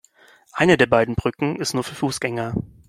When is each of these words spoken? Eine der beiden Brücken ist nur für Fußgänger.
Eine 0.53 0.77
der 0.77 0.87
beiden 0.87 1.13
Brücken 1.15 1.57
ist 1.61 1.75
nur 1.75 1.83
für 1.83 1.93
Fußgänger. 1.93 2.55